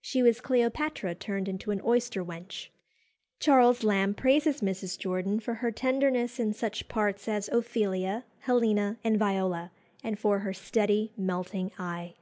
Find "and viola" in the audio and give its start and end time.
9.02-9.72